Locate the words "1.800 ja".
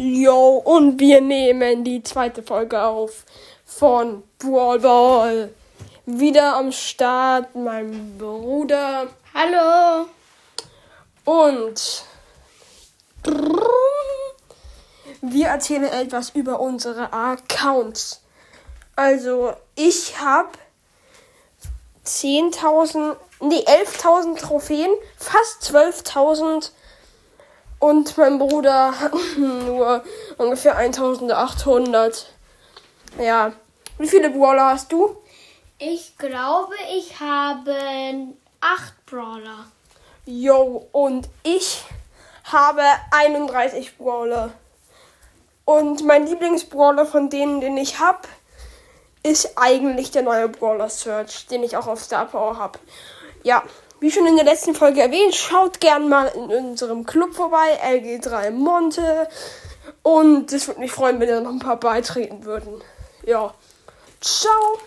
30.78-33.52